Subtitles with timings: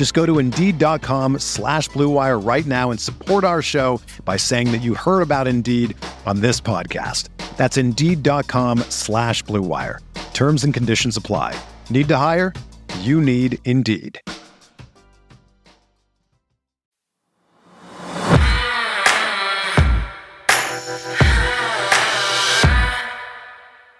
[0.00, 4.80] Just go to Indeed.com slash BlueWire right now and support our show by saying that
[4.80, 7.28] you heard about Indeed on this podcast.
[7.58, 9.98] That's Indeed.com slash BlueWire.
[10.32, 11.54] Terms and conditions apply.
[11.90, 12.54] Need to hire?
[13.00, 14.22] You need Indeed.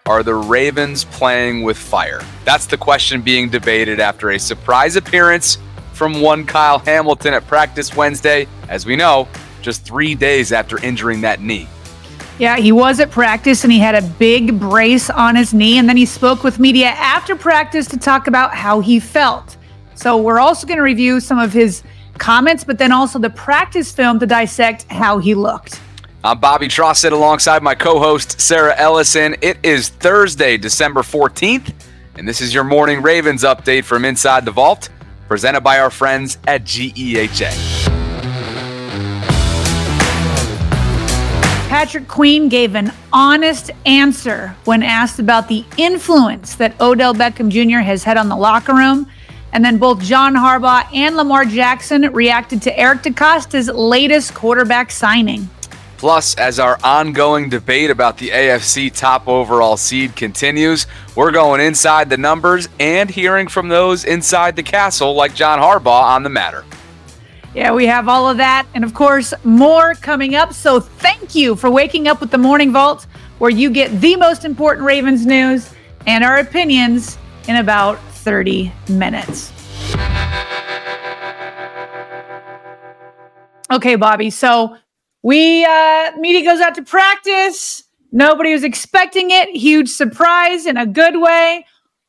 [0.07, 2.25] Are the Ravens playing with fire?
[2.47, 5.59] That's the question being debated after a surprise appearance
[6.01, 9.29] from one Kyle Hamilton at practice Wednesday, as we know,
[9.61, 11.69] just three days after injuring that knee.
[12.39, 15.77] Yeah, he was at practice and he had a big brace on his knee.
[15.77, 19.59] And then he spoke with media after practice to talk about how he felt.
[19.95, 21.83] So we're also going to review some of his
[22.17, 25.83] comments, but then also the practice film to dissect how he looked.
[26.25, 29.37] I'm Bobby Trossett alongside my co host, Sarah Ellison.
[29.43, 31.75] It is Thursday, December 14th,
[32.17, 34.89] and this is your morning Ravens update from Inside the Vault,
[35.31, 37.53] presented by our friends at GEHA.
[41.69, 47.79] Patrick Queen gave an honest answer when asked about the influence that Odell Beckham Jr.
[47.79, 49.07] has had on the locker room.
[49.53, 55.49] And then both John Harbaugh and Lamar Jackson reacted to Eric DeCosta's latest quarterback signing.
[56.01, 62.09] Plus, as our ongoing debate about the AFC top overall seed continues, we're going inside
[62.09, 66.65] the numbers and hearing from those inside the castle, like John Harbaugh, on the matter.
[67.55, 68.67] Yeah, we have all of that.
[68.73, 70.55] And of course, more coming up.
[70.55, 73.07] So thank you for waking up with the Morning Vault,
[73.37, 75.75] where you get the most important Ravens news
[76.07, 79.53] and our opinions in about 30 minutes.
[83.71, 84.31] Okay, Bobby.
[84.31, 84.79] So
[85.23, 87.85] we uh media goes out to practice.
[88.13, 89.49] Nobody was expecting it.
[89.51, 91.65] Huge surprise in a good way.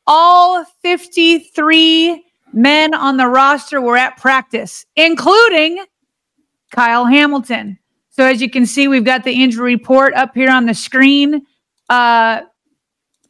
[0.06, 5.84] All 53 men on the roster were at practice, including
[6.72, 7.78] Kyle Hamilton.
[8.10, 11.46] So as you can see, we've got the injury report up here on the screen.
[11.88, 12.42] Uh,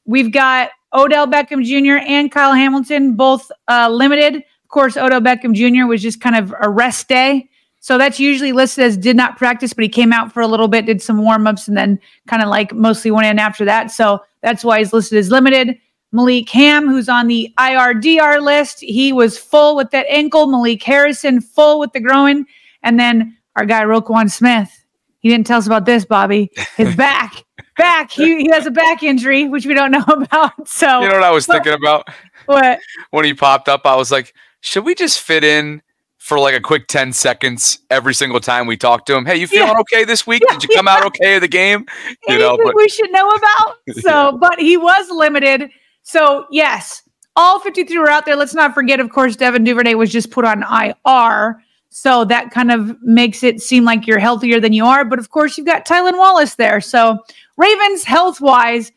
[0.06, 2.04] we've got Odell Beckham Jr.
[2.06, 4.36] and Kyle Hamilton both uh, limited.
[4.36, 5.86] Of course, Odell Beckham Jr.
[5.86, 7.48] was just kind of a rest day.
[7.82, 10.68] So that's usually listed as did not practice, but he came out for a little
[10.68, 11.98] bit, did some warm ups, and then
[12.28, 13.90] kind of like mostly went in after that.
[13.90, 15.76] So that's why he's listed as limited.
[16.12, 20.46] Malik Hamm, who's on the IRDR list, he was full with that ankle.
[20.46, 22.46] Malik Harrison, full with the groin.
[22.84, 24.70] And then our guy, Roquan Smith,
[25.18, 26.52] he didn't tell us about this, Bobby.
[26.76, 27.44] His back,
[27.76, 28.12] back.
[28.12, 30.68] He, he has a back injury, which we don't know about.
[30.68, 32.06] So, you know what I was thinking about?
[32.46, 32.78] What?
[33.10, 35.82] When he popped up, I was like, should we just fit in
[36.22, 39.26] for like a quick 10 seconds every single time we talk to him.
[39.26, 39.80] Hey, you feeling yeah.
[39.80, 40.40] okay this week?
[40.46, 40.92] Yeah, Did you come yeah.
[40.92, 41.84] out okay of the game?
[42.28, 43.74] You know, but- we should know about.
[44.00, 45.68] So, but he was limited.
[46.02, 47.02] So, yes,
[47.34, 48.36] all 53 were out there.
[48.36, 51.60] Let's not forget, of course, Devin Duvernay was just put on IR.
[51.90, 55.04] So that kind of makes it seem like you're healthier than you are.
[55.04, 56.80] But of course, you've got Tylan Wallace there.
[56.80, 57.18] So,
[57.56, 58.92] Ravens health wise,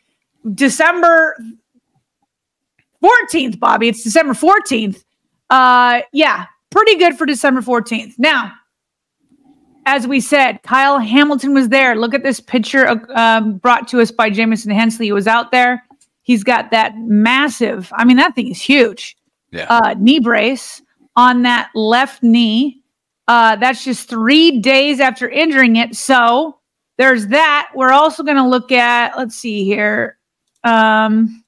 [0.53, 1.35] December
[3.03, 3.87] 14th, Bobby.
[3.87, 5.03] It's December 14th.
[5.49, 8.15] Uh, yeah, pretty good for December 14th.
[8.17, 8.51] Now,
[9.85, 11.95] as we said, Kyle Hamilton was there.
[11.95, 15.05] Look at this picture um, brought to us by Jamison Hensley.
[15.05, 15.85] He was out there.
[16.23, 19.15] He's got that massive, I mean, that thing is huge.
[19.51, 19.67] Yeah.
[19.69, 20.81] Uh, knee brace
[21.15, 22.81] on that left knee.
[23.29, 25.95] Uh, that's just three days after injuring it.
[25.95, 26.59] So
[26.97, 27.69] there's that.
[27.73, 30.17] We're also going to look at, let's see here.
[30.65, 31.44] Um,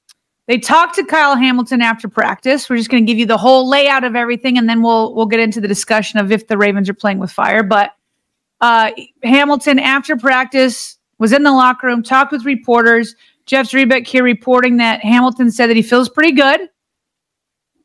[0.48, 2.68] they talked to Kyle Hamilton after practice.
[2.68, 5.26] We're just going to give you the whole layout of everything, and then we'll we'll
[5.26, 7.62] get into the discussion of if the Ravens are playing with fire.
[7.62, 7.92] But
[8.62, 8.90] uh,
[9.22, 13.14] Hamilton after practice was in the locker room, talked with reporters.
[13.44, 16.68] Jeff Zrebiec here reporting that Hamilton said that he feels pretty good.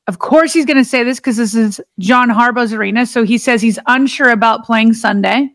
[0.07, 3.05] Of course, he's going to say this because this is John Harbaugh's arena.
[3.05, 5.49] So he says he's unsure about playing Sunday.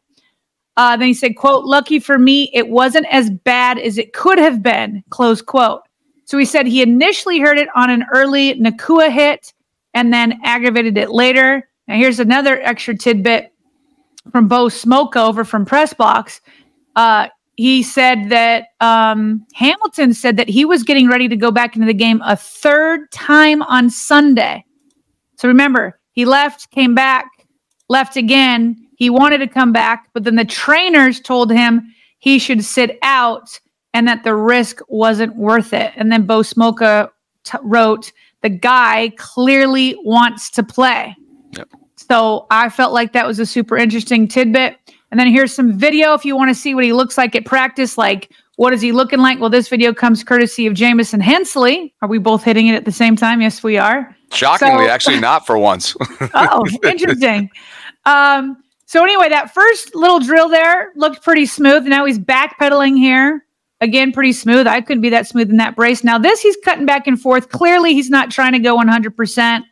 [0.79, 4.39] Uh, then he said, quote, lucky for me, it wasn't as bad as it could
[4.39, 5.83] have been, close quote.
[6.29, 9.55] So he said he initially heard it on an early Nacua hit
[9.95, 11.67] and then aggravated it later.
[11.89, 13.51] Now here's another extra tidbit
[14.31, 16.43] from Bo Smolka over from Pressbox.
[16.95, 21.77] Uh, he said that um, Hamilton said that he was getting ready to go back
[21.77, 24.67] into the game a third time on Sunday.
[25.37, 27.25] So remember, he left, came back,
[27.89, 28.77] left again.
[28.99, 33.59] He wanted to come back, but then the trainers told him he should sit out
[33.95, 35.93] and that the risk wasn't worth it.
[35.97, 37.11] And then Bo Smolka
[37.45, 38.13] t- wrote,
[38.43, 41.17] the guy clearly wants to play.
[41.53, 41.69] Yep.
[41.97, 44.77] So I felt like that was a super interesting tidbit.
[45.11, 47.45] And then here's some video if you want to see what he looks like at
[47.45, 47.99] practice.
[47.99, 49.41] Like, what is he looking like?
[49.41, 51.95] Well, this video comes courtesy of Jamison Hensley.
[52.03, 53.41] Are we both hitting it at the same time?
[53.41, 54.15] Yes, we are.
[54.33, 55.97] Shockingly, so, actually, not for once.
[56.35, 57.51] oh, interesting.
[58.05, 61.85] Um, so anyway, that first little drill there looked pretty smooth.
[61.85, 63.45] Now he's backpedaling here.
[63.81, 64.67] Again, pretty smooth.
[64.67, 66.03] I couldn't be that smooth in that brace.
[66.03, 67.49] Now this, he's cutting back and forth.
[67.51, 69.63] Clearly, he's not trying to go 100%.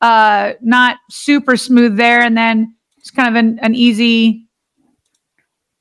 [0.00, 2.22] Uh, not super smooth there.
[2.22, 4.46] And then it's kind of an, an easy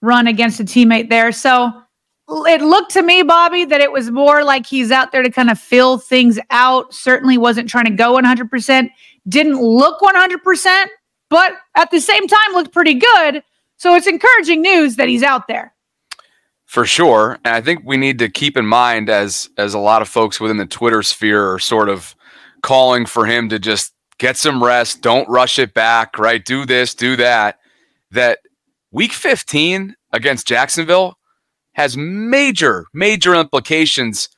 [0.02, 1.32] run against a teammate there.
[1.32, 1.72] So
[2.30, 5.50] it looked to me, Bobby, that it was more like he's out there to kind
[5.50, 6.94] of fill things out.
[6.94, 8.90] Certainly wasn't trying to go 100%.
[9.28, 10.86] Didn't look 100%,
[11.30, 13.44] but at the same time looked pretty good.
[13.78, 15.74] So it's encouraging news that he's out there.
[16.70, 17.40] For sure.
[17.44, 20.40] And I think we need to keep in mind as as a lot of folks
[20.40, 22.16] within the Twitter sphere are sort of
[22.62, 26.46] calling for him to just get some rest, don't rush it back, right?
[26.46, 27.58] Do this, do that.
[28.12, 28.38] That
[28.92, 31.18] Week 15 against Jacksonville
[31.74, 34.30] has major, major implications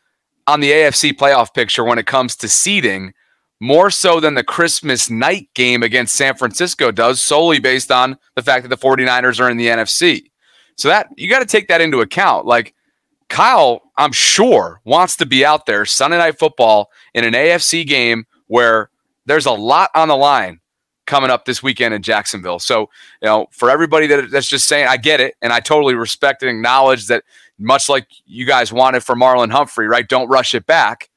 [0.48, 3.12] on the AFC playoff picture when it comes to seeding,
[3.60, 8.42] more so than the Christmas night game against San Francisco does, solely based on the
[8.42, 10.31] fact that the 49ers are in the NFC.
[10.76, 12.46] So that you got to take that into account.
[12.46, 12.74] Like
[13.30, 18.26] Kyle, I'm sure, wants to be out there Sunday night football in an AFC game
[18.48, 18.90] where
[19.26, 20.60] there's a lot on the line
[21.08, 22.60] coming up this weekend in Jacksonville.
[22.60, 22.90] So,
[23.22, 26.44] you know, for everybody that, that's just saying, I get it, and I totally respect
[26.44, 27.24] and acknowledge that
[27.58, 30.08] much like you guys wanted for Marlon Humphrey, right?
[30.08, 31.10] Don't rush it back.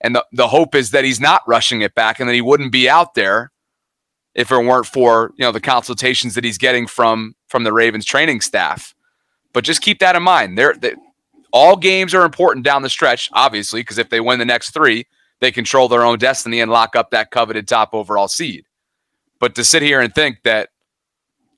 [0.00, 2.72] And the, the hope is that he's not rushing it back and that he wouldn't
[2.72, 3.52] be out there
[4.34, 8.04] if it weren't for, you know, the consultations that he's getting from from the Ravens
[8.04, 8.94] training staff.
[9.52, 10.56] But just keep that in mind.
[10.56, 10.94] They're, they,
[11.52, 15.06] all games are important down the stretch, obviously, because if they win the next three,
[15.40, 18.64] they control their own destiny and lock up that coveted top overall seed.
[19.38, 20.70] But to sit here and think that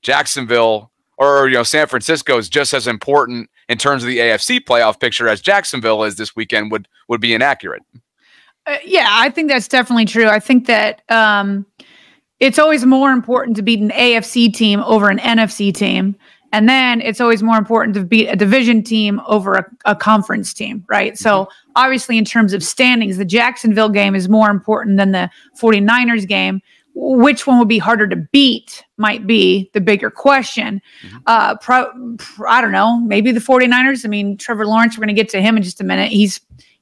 [0.01, 4.59] Jacksonville or you know San Francisco is just as important in terms of the AFC
[4.59, 7.83] playoff picture as Jacksonville is this weekend would would be inaccurate.
[8.67, 10.27] Uh, yeah, I think that's definitely true.
[10.27, 11.65] I think that um,
[12.39, 16.15] it's always more important to beat an AFC team over an NFC team.
[16.51, 20.53] And then it's always more important to beat a division team over a, a conference
[20.53, 21.13] team, right?
[21.13, 21.23] Mm-hmm.
[21.23, 26.27] So obviously, in terms of standings, the Jacksonville game is more important than the 49ers
[26.27, 26.61] game
[26.95, 30.81] which one would be harder to beat might be the bigger question.
[31.05, 31.17] Mm-hmm.
[31.25, 31.87] Uh, pro,
[32.17, 34.05] pro, I don't know, maybe the 49ers.
[34.05, 36.09] I mean, Trevor Lawrence, we're going to get to him in just a minute.
[36.09, 36.39] He's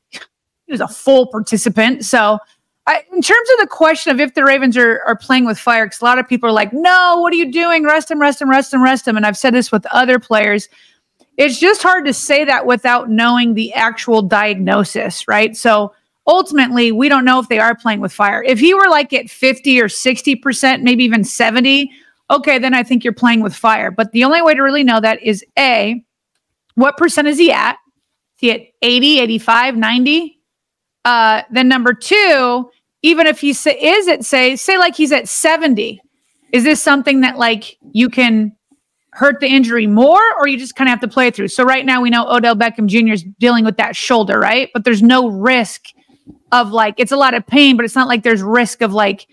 [0.10, 2.06] he was a full participant.
[2.06, 2.38] So,
[2.86, 5.86] I, in terms of the question of if the Ravens are, are playing with fire,
[5.86, 7.86] because a lot of people are like, no, what are you doing?
[7.86, 9.16] Rest him, rest him, rest him, rest him.
[9.16, 10.68] And I've said this with other players.
[11.38, 15.56] It's just hard to say that without knowing the actual diagnosis, right?
[15.56, 15.94] So,
[16.28, 18.44] ultimately, we don't know if they are playing with fire.
[18.44, 21.90] If he were like at 50 or 60%, maybe even 70,
[22.30, 23.92] okay, then I think you're playing with fire.
[23.92, 26.04] But the only way to really know that is A,
[26.76, 27.78] what percent is he at?
[28.36, 30.40] Is he at 80, 85, 90?
[31.06, 32.70] Uh, then number two,
[33.02, 36.02] even if he is at say, say like he's at 70,
[36.54, 38.56] is this something that like you can
[39.12, 41.50] hurt the injury more or you just kind of have to play through?
[41.50, 43.14] So right now we know Odell Beckham Jr.
[43.14, 44.70] is dealing with that shoulder, right?
[44.74, 45.88] But there's no risk
[46.52, 49.28] of like it's a lot of pain, but it's not like there's risk of like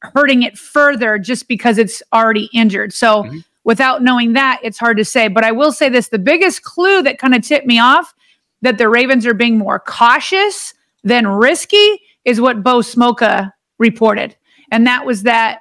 [0.00, 2.92] hurting it further just because it's already injured.
[2.92, 3.38] So mm-hmm.
[3.64, 5.28] without knowing that, it's hard to say.
[5.28, 8.12] But I will say this the biggest clue that kind of tipped me off
[8.60, 10.73] that the Ravens are being more cautious
[11.04, 14.36] than risky is what Bo Smolka reported.
[14.70, 15.60] And that was that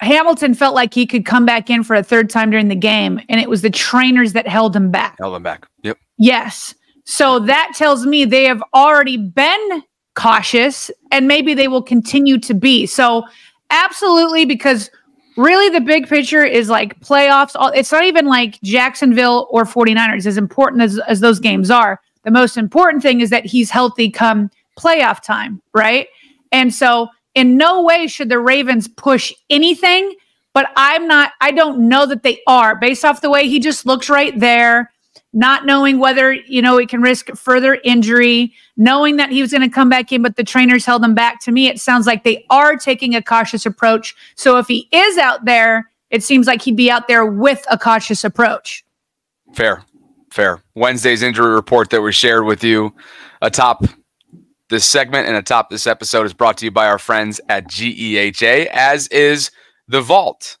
[0.00, 3.20] Hamilton felt like he could come back in for a third time during the game,
[3.28, 5.16] and it was the trainers that held him back.
[5.18, 5.66] Held him back.
[5.82, 5.98] Yep.
[6.18, 6.74] Yes.
[7.04, 9.82] So that tells me they have already been
[10.14, 12.86] cautious and maybe they will continue to be.
[12.86, 13.24] So,
[13.70, 14.90] absolutely, because
[15.36, 17.54] really the big picture is like playoffs.
[17.74, 22.00] It's not even like Jacksonville or 49ers, as important as, as those games are.
[22.24, 26.08] The most important thing is that he's healthy come playoff time, right?
[26.52, 30.14] And so, in no way should the Ravens push anything
[30.54, 33.84] but I'm not, I don't know that they are based off the way he just
[33.84, 34.92] looks right there,
[35.32, 39.62] not knowing whether, you know, it can risk further injury, knowing that he was going
[39.62, 41.40] to come back in, but the trainers held him back.
[41.40, 44.14] To me, it sounds like they are taking a cautious approach.
[44.36, 47.76] So if he is out there, it seems like he'd be out there with a
[47.76, 48.84] cautious approach.
[49.54, 49.82] Fair,
[50.34, 50.62] fair.
[50.74, 52.92] Wednesday's injury report that we shared with you
[53.40, 53.84] atop
[54.68, 58.66] this segment and atop this episode is brought to you by our friends at GEHA,
[58.66, 59.52] as is
[59.86, 60.58] the Vault,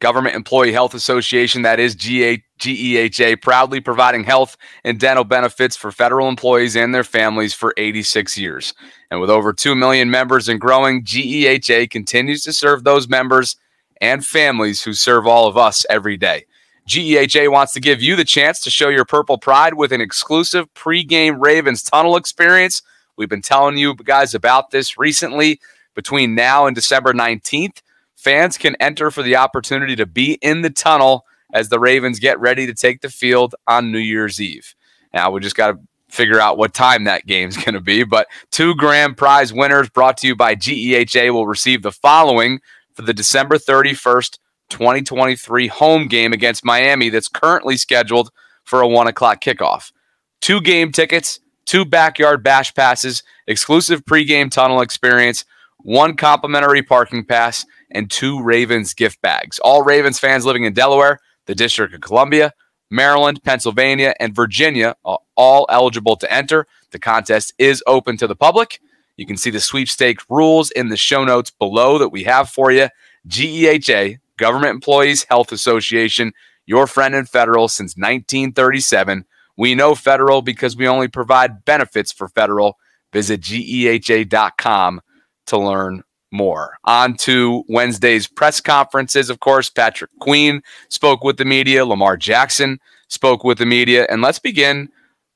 [0.00, 5.90] Government Employee Health Association, that is GA, GEHA, proudly providing health and dental benefits for
[5.90, 8.74] federal employees and their families for 86 years.
[9.10, 13.56] And with over 2 million members and growing, GEHA continues to serve those members
[13.98, 16.44] and families who serve all of us every day.
[16.88, 20.72] GEHA wants to give you the chance to show your purple pride with an exclusive
[20.74, 22.82] pregame Ravens tunnel experience.
[23.16, 25.60] We've been telling you guys about this recently.
[25.94, 27.80] Between now and December 19th,
[28.14, 32.38] fans can enter for the opportunity to be in the tunnel as the Ravens get
[32.38, 34.74] ready to take the field on New Year's Eve.
[35.14, 35.78] Now, we just got to
[36.08, 38.04] figure out what time that game's going to be.
[38.04, 42.60] But two grand prize winners brought to you by GEHA will receive the following
[42.92, 44.38] for the December 31st,
[44.70, 48.30] 2023 home game against Miami that's currently scheduled
[48.64, 49.92] for a one o'clock kickoff.
[50.40, 55.44] Two game tickets, two backyard bash passes, exclusive pregame tunnel experience,
[55.78, 59.58] one complimentary parking pass, and two Ravens gift bags.
[59.60, 62.52] All Ravens fans living in Delaware, the District of Columbia,
[62.90, 66.66] Maryland, Pennsylvania, and Virginia are all eligible to enter.
[66.90, 68.80] The contest is open to the public.
[69.16, 72.70] You can see the sweepstakes rules in the show notes below that we have for
[72.70, 72.88] you.
[73.28, 76.32] GEHA, Government Employees Health Association,
[76.66, 79.24] your friend in federal since 1937.
[79.56, 82.76] We know federal because we only provide benefits for federal.
[83.12, 85.00] Visit geha.com
[85.46, 86.02] to learn
[86.32, 86.76] more.
[86.84, 89.70] On to Wednesday's press conferences, of course.
[89.70, 92.78] Patrick Queen spoke with the media, Lamar Jackson
[93.08, 94.06] spoke with the media.
[94.10, 94.88] And let's begin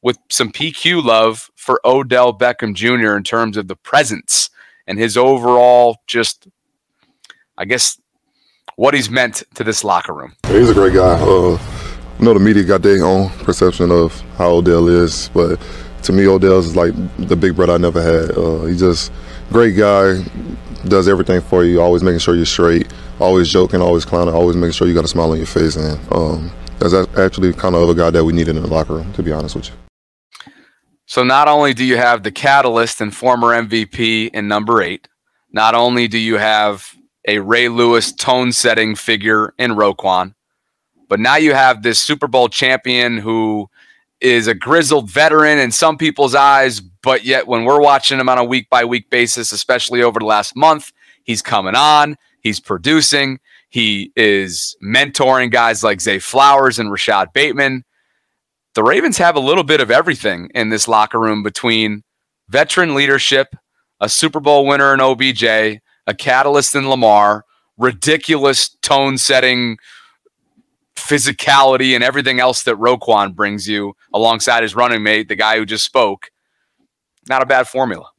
[0.02, 3.16] with some PQ love for Odell Beckham Jr.
[3.16, 4.50] in terms of the presence
[4.86, 6.48] and his overall just,
[7.56, 7.99] I guess,
[8.76, 10.34] what he's meant to this locker room.
[10.48, 11.20] He's a great guy.
[11.20, 15.60] Uh, I know the media got their own perception of how Odell is, but
[16.02, 18.36] to me, Odell is like the big brother I never had.
[18.36, 19.12] Uh, he's just
[19.50, 20.22] great guy,
[20.86, 24.72] does everything for you, always making sure you're straight, always joking, always clowning, always making
[24.72, 25.76] sure you got a smile on your face.
[25.76, 29.12] And um, that's actually kind of a guy that we needed in the locker room,
[29.14, 29.74] to be honest with you.
[31.06, 35.08] So not only do you have the catalyst and former MVP in number eight,
[35.52, 36.94] not only do you have
[37.26, 40.34] a Ray Lewis tone setting figure in Roquan,
[41.08, 43.68] but now you have this Super Bowl champion who
[44.20, 48.38] is a grizzled veteran in some people's eyes, but yet when we're watching him on
[48.38, 50.92] a week by week basis, especially over the last month,
[51.24, 57.84] he's coming on, he's producing, he is mentoring guys like Zay Flowers and Rashad Bateman.
[58.74, 62.02] The Ravens have a little bit of everything in this locker room between
[62.48, 63.54] veteran leadership,
[64.00, 67.44] a Super Bowl winner in OBJ, a catalyst in Lamar,
[67.78, 69.78] ridiculous tone setting
[70.96, 75.64] physicality and everything else that Roquan brings you alongside his running mate, the guy who
[75.64, 76.30] just spoke.
[77.28, 78.10] Not a bad formula.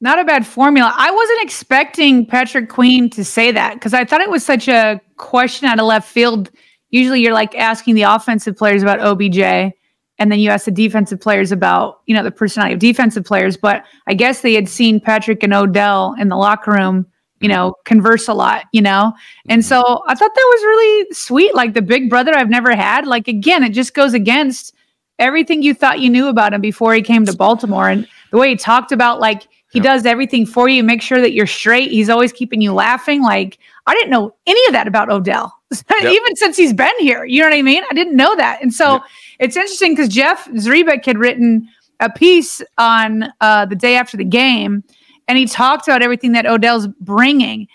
[0.00, 0.94] Not a bad formula.
[0.96, 5.00] I wasn't expecting Patrick Queen to say that because I thought it was such a
[5.16, 6.50] question out of left field.
[6.90, 9.74] Usually you're like asking the offensive players about OBJ
[10.18, 13.56] and then you ask the defensive players about, you know, the personality of defensive players.
[13.56, 17.06] But I guess they had seen Patrick and Odell in the locker room
[17.40, 19.12] you know, converse a lot, you know?
[19.50, 19.68] And mm-hmm.
[19.68, 21.54] so I thought that was really sweet.
[21.54, 23.06] Like the big brother I've never had.
[23.06, 24.74] Like, again, it just goes against
[25.18, 27.90] everything you thought you knew about him before he came to Baltimore.
[27.90, 29.84] And the way he talked about, like, he yep.
[29.84, 31.90] does everything for you, make sure that you're straight.
[31.90, 33.22] He's always keeping you laughing.
[33.22, 35.54] Like, I didn't know any of that about Odell,
[35.90, 36.04] yep.
[36.04, 37.26] even since he's been here.
[37.26, 37.82] You know what I mean?
[37.90, 38.62] I didn't know that.
[38.62, 39.02] And so yep.
[39.38, 41.68] It's interesting because Jeff Zrebiec had written
[42.00, 44.82] a piece on uh, the day after the game
[45.28, 47.68] and he talked about everything that Odell's bringing.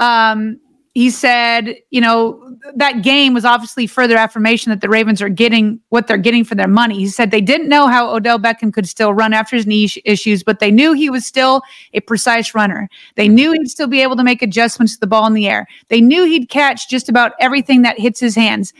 [0.00, 0.58] Um,
[0.94, 5.78] he said, you know, that game was obviously further affirmation that the Ravens are getting
[5.90, 6.98] what they're getting for their money.
[6.98, 10.42] He said they didn't know how Odell Beckham could still run after his knee issues,
[10.42, 11.60] but they knew he was still
[11.92, 12.88] a precise runner.
[13.14, 15.66] They knew he'd still be able to make adjustments to the ball in the air.
[15.88, 18.72] They knew he'd catch just about everything that hits his hands.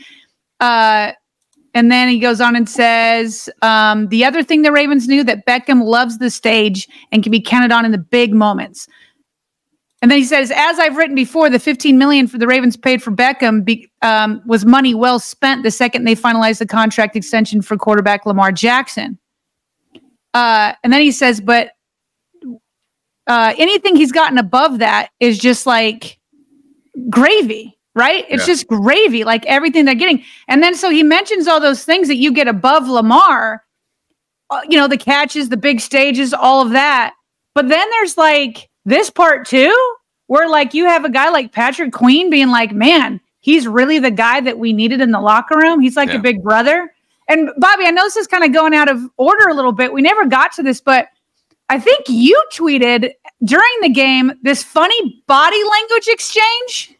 [0.59, 1.11] Uh,
[1.77, 5.45] and then he goes on and says, um, the other thing the Ravens knew that
[5.45, 8.87] Beckham loves the stage and can be counted on in the big moments.
[10.01, 13.03] And then he says, as I've written before, the 15 million for the Ravens paid
[13.03, 17.61] for Beckham be, um, was money well spent the second they finalized the contract extension
[17.61, 19.19] for quarterback Lamar Jackson.
[20.33, 21.73] Uh, and then he says, but
[23.27, 26.17] uh, anything he's gotten above that is just like
[27.11, 27.76] gravy.
[27.97, 28.25] Right?
[28.29, 28.53] It's yeah.
[28.53, 30.23] just gravy, like everything they're getting.
[30.47, 33.63] And then so he mentions all those things that you get above Lamar,
[34.49, 37.15] uh, you know, the catches, the big stages, all of that.
[37.55, 39.75] But then there's like this part too,
[40.27, 44.11] where like you have a guy like Patrick Queen being like, man, he's really the
[44.11, 45.79] guy that we needed in the locker room.
[45.79, 46.17] He's like yeah.
[46.17, 46.93] a big brother.
[47.27, 49.91] And Bobby, I know this is kind of going out of order a little bit.
[49.91, 51.07] We never got to this, but
[51.69, 53.11] I think you tweeted
[53.43, 56.96] during the game this funny body language exchange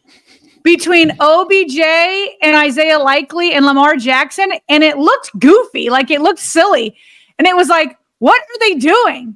[0.68, 1.78] between OBJ
[2.42, 6.94] and Isaiah Likely and Lamar Jackson, and it looked goofy, like it looked silly.
[7.38, 9.34] And it was like, what are they doing?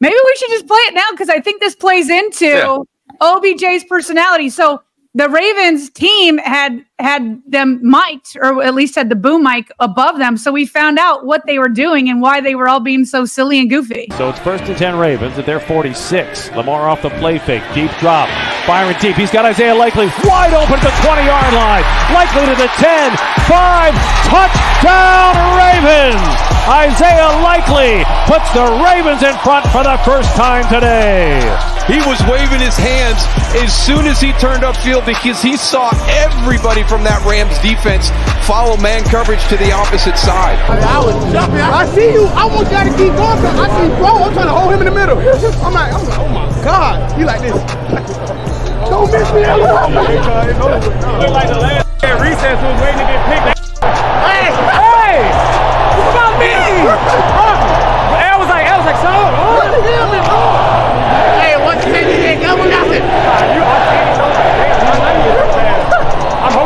[0.00, 2.78] Maybe we should just play it now because I think this plays into yeah.
[3.20, 4.48] OBJ's personality.
[4.48, 4.82] So
[5.14, 10.18] the Ravens team had had them mic'd, or at least had the boom mic above
[10.18, 10.36] them.
[10.36, 13.24] So we found out what they were doing and why they were all being so
[13.24, 14.08] silly and goofy.
[14.16, 16.50] So it's first and 10 Ravens at their 46.
[16.52, 17.62] Lamar off the play fake.
[17.74, 18.28] Deep drop.
[18.66, 19.16] Firing deep.
[19.16, 21.84] He's got Isaiah Likely wide open at the 20 yard line.
[22.12, 23.16] Likely to the 10.
[23.48, 23.94] 5.
[24.30, 26.50] Touchdown Ravens.
[26.68, 31.40] Isaiah Likely puts the Ravens in front for the first time today.
[31.90, 33.18] He was waving his hands
[33.56, 38.10] as soon as he turned upfield because he saw everybody from that Rams defense
[38.42, 40.58] follow man coverage to the opposite side.
[40.66, 41.62] I was jumping.
[41.62, 42.26] I see you.
[42.34, 43.38] I want y'all to keep going.
[43.46, 44.26] I see bro.
[44.26, 45.14] I'm trying to hold him in the middle.
[45.62, 46.98] I'm like, I'm like, oh my God.
[47.14, 47.54] He like this.
[48.90, 49.46] Don't miss me.
[49.46, 49.70] Look
[51.30, 51.86] like the last
[52.18, 53.70] recess was waiting to get picked.
[54.26, 55.30] Hey, hey,
[55.94, 56.50] what about me?
[58.18, 59.14] I was like, I was like, so.
[59.14, 59.60] Oh.
[66.40, 66.59] I'm hoping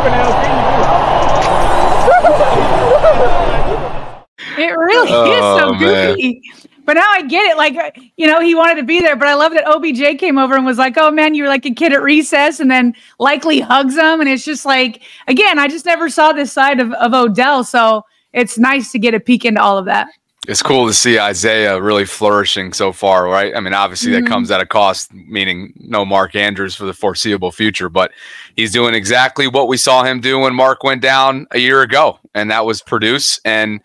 [4.57, 6.41] It really oh, is so goofy.
[6.85, 7.57] But now I get it.
[7.57, 10.55] Like, you know, he wanted to be there, but I love that OBJ came over
[10.55, 13.95] and was like, oh man, you're like a kid at recess, and then likely hugs
[13.95, 14.21] him.
[14.21, 17.63] And it's just like, again, I just never saw this side of, of Odell.
[17.63, 20.09] So it's nice to get a peek into all of that
[20.47, 23.55] it's cool to see Isaiah really flourishing so far, right?
[23.55, 24.25] I mean, obviously mm-hmm.
[24.25, 28.11] that comes at a cost, meaning no Mark Andrews for the foreseeable future, but
[28.55, 32.19] he's doing exactly what we saw him do when Mark went down a year ago,
[32.33, 33.81] and that was produce and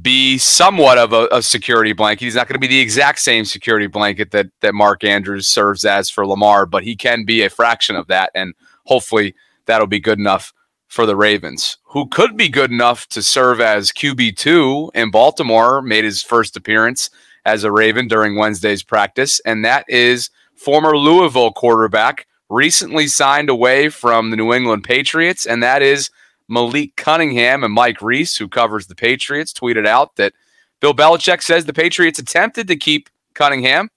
[0.00, 2.24] be somewhat of a, a security blanket.
[2.24, 5.84] He's not going to be the exact same security blanket that that Mark Andrews serves
[5.84, 9.34] as for Lamar, but he can be a fraction of that, and hopefully
[9.66, 10.52] that'll be good enough
[10.88, 16.04] for the Ravens, who could be good enough to serve as QB2 in Baltimore, made
[16.04, 17.10] his first appearance
[17.44, 19.40] as a Raven during Wednesday's practice.
[19.40, 25.46] And that is former Louisville quarterback, recently signed away from the New England Patriots.
[25.46, 26.10] And that is
[26.48, 30.32] Malik Cunningham and Mike Reiss, who covers the Patriots, tweeted out that
[30.80, 33.90] Bill Belichick says the Patriots attempted to keep Cunningham,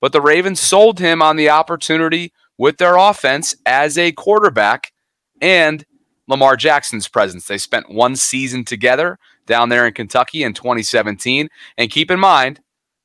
[0.00, 4.92] but the Ravens sold him on the opportunity with their offense as a quarterback.
[5.40, 5.84] And
[6.30, 7.46] Lamar Jackson's presence.
[7.46, 11.48] They spent one season together down there in Kentucky in 2017.
[11.76, 12.60] And keep in mind,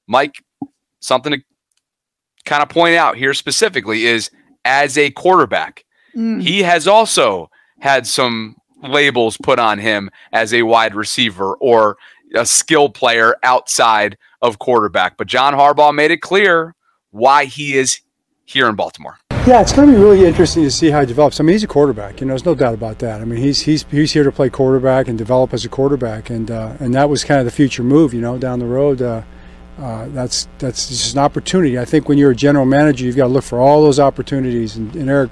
[0.07, 0.43] Mike,
[1.01, 1.41] something to
[2.45, 4.29] kind of point out here specifically is
[4.63, 5.83] as a quarterback,
[6.15, 6.41] mm.
[6.41, 11.97] he has also had some labels put on him as a wide receiver or
[12.35, 15.17] a skill player outside of quarterback.
[15.17, 16.75] But John Harbaugh made it clear
[17.11, 18.01] why he is
[18.45, 19.17] here in Baltimore.
[19.47, 21.39] Yeah, it's going to be really interesting to see how he develops.
[21.39, 22.19] I mean, he's a quarterback.
[22.19, 23.21] You know, there's no doubt about that.
[23.21, 26.49] I mean, he's he's he's here to play quarterback and develop as a quarterback, and
[26.49, 28.13] uh, and that was kind of the future move.
[28.13, 29.01] You know, down the road.
[29.01, 29.21] Uh,
[29.77, 31.77] uh, that's that's just an opportunity.
[31.77, 34.77] I think when you're a general manager, you've got to look for all those opportunities,
[34.77, 35.31] and, and Eric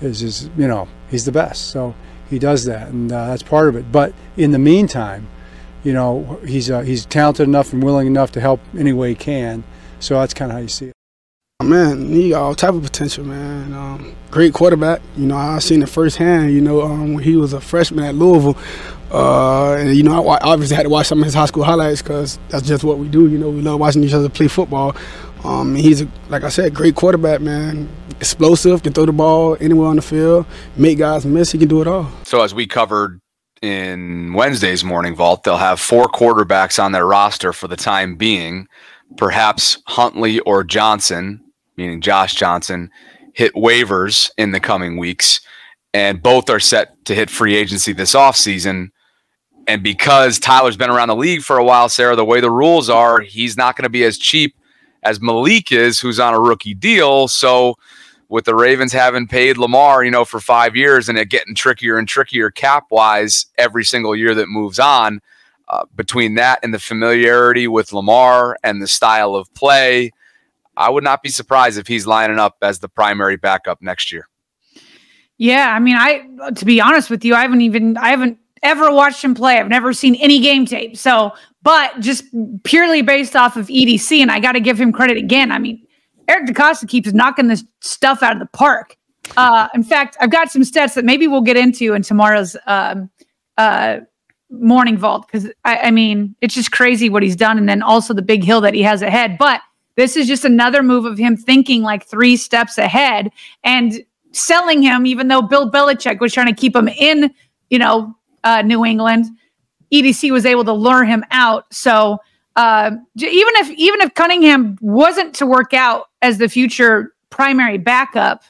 [0.00, 1.94] is is you know he's the best, so
[2.28, 3.90] he does that, and uh, that's part of it.
[3.90, 5.28] But in the meantime,
[5.82, 9.14] you know, he's uh, he's talented enough and willing enough to help any way he
[9.14, 9.64] can.
[9.98, 10.94] So that's kind of how you see it.
[11.70, 13.72] Man, he got all type of potential, man.
[13.72, 15.00] Um, great quarterback.
[15.16, 16.52] You know, I seen it firsthand.
[16.52, 18.58] You know, um, when he was a freshman at Louisville,
[19.12, 22.02] uh, and you know, I obviously had to watch some of his high school highlights
[22.02, 23.28] because that's just what we do.
[23.28, 24.96] You know, we love watching each other play football.
[25.44, 27.88] Um, he's a, like I said, great quarterback, man.
[28.16, 31.52] Explosive, can throw the ball anywhere on the field, make guys miss.
[31.52, 32.10] He can do it all.
[32.24, 33.20] So as we covered
[33.62, 38.66] in Wednesday's morning vault, they'll have four quarterbacks on their roster for the time being.
[39.16, 41.44] Perhaps Huntley or Johnson
[41.76, 42.90] meaning Josh Johnson,
[43.34, 45.40] hit waivers in the coming weeks,
[45.92, 48.90] and both are set to hit free agency this offseason.
[49.66, 52.88] And because Tyler's been around the league for a while, Sarah, the way the rules
[52.88, 54.54] are, he's not going to be as cheap
[55.02, 57.28] as Malik is, who's on a rookie deal.
[57.28, 57.76] So,
[58.28, 61.98] with the Ravens having paid Lamar, you know, for five years and it getting trickier
[61.98, 65.20] and trickier cap wise every single year that moves on,
[65.68, 70.12] uh, between that and the familiarity with Lamar and the style of play,
[70.80, 74.26] I would not be surprised if he's lining up as the primary backup next year.
[75.36, 78.90] Yeah, I mean, I to be honest with you, I haven't even I haven't ever
[78.90, 79.58] watched him play.
[79.58, 80.96] I've never seen any game tape.
[80.96, 82.24] So, but just
[82.64, 85.52] purely based off of EDC, and I got to give him credit again.
[85.52, 85.86] I mean,
[86.28, 88.96] Eric DeCosta keeps knocking this stuff out of the park.
[89.36, 93.10] Uh, in fact, I've got some stats that maybe we'll get into in tomorrow's um,
[93.58, 93.98] uh,
[94.50, 98.14] morning vault because I, I mean, it's just crazy what he's done, and then also
[98.14, 99.36] the big hill that he has ahead.
[99.38, 99.60] But
[100.00, 103.30] this is just another move of him thinking like three steps ahead
[103.64, 107.30] and selling him, even though Bill Belichick was trying to keep him in,
[107.68, 109.26] you know, uh, New England.
[109.92, 111.66] EDC was able to lure him out.
[111.70, 112.18] So
[112.56, 118.42] uh, even if even if Cunningham wasn't to work out as the future primary backup,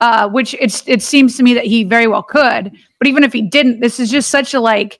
[0.00, 3.34] uh, which it's it seems to me that he very well could, but even if
[3.34, 4.98] he didn't, this is just such a like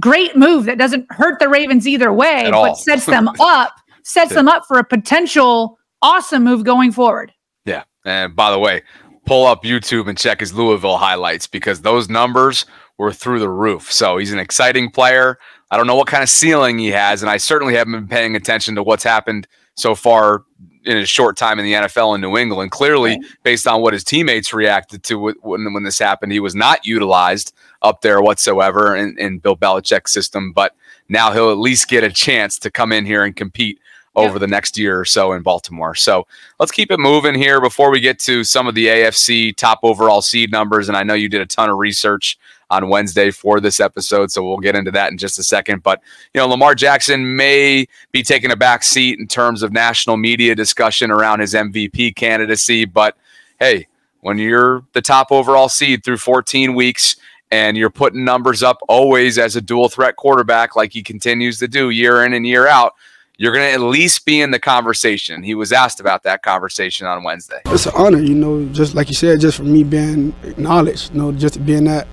[0.00, 3.72] great move that doesn't hurt the Ravens either way, but sets them up
[4.06, 7.32] sets them up for a potential awesome move going forward.
[7.64, 8.82] Yeah, and by the way,
[9.26, 12.66] pull up YouTube and check his Louisville highlights because those numbers
[12.98, 13.92] were through the roof.
[13.92, 15.38] So he's an exciting player.
[15.72, 18.36] I don't know what kind of ceiling he has, and I certainly haven't been paying
[18.36, 20.44] attention to what's happened so far
[20.84, 22.70] in his short time in the NFL in New England.
[22.70, 26.86] Clearly, based on what his teammates reacted to when, when this happened, he was not
[26.86, 30.52] utilized up there whatsoever in, in Bill Belichick's system.
[30.52, 30.76] But
[31.08, 33.80] now he'll at least get a chance to come in here and compete
[34.16, 34.40] over yep.
[34.40, 35.94] the next year or so in Baltimore.
[35.94, 36.26] So
[36.58, 40.22] let's keep it moving here before we get to some of the AFC top overall
[40.22, 40.88] seed numbers.
[40.88, 42.38] And I know you did a ton of research
[42.70, 45.82] on Wednesday for this episode, so we'll get into that in just a second.
[45.82, 46.02] But
[46.34, 50.54] you know, Lamar Jackson may be taking a back seat in terms of national media
[50.54, 52.86] discussion around his MVP candidacy.
[52.86, 53.16] But
[53.60, 53.86] hey,
[54.20, 57.16] when you're the top overall seed through 14 weeks
[57.52, 61.68] and you're putting numbers up always as a dual threat quarterback like he continues to
[61.68, 62.94] do year in and year out
[63.38, 65.42] you're going to at least be in the conversation.
[65.42, 67.60] He was asked about that conversation on Wednesday.
[67.66, 71.20] It's an honor, you know, just like you said, just for me being acknowledged, you
[71.20, 72.06] know, just being that